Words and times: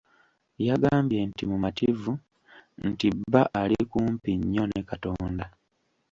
Yagambye 0.67 1.19
nti 1.29 1.43
mumativu 1.49 2.11
nti 2.87 3.07
bba 3.15 3.41
ali 3.61 3.77
kumpi 3.91 4.31
nnyo 4.39 4.63
ne 4.67 4.79
Katonda. 4.89 5.45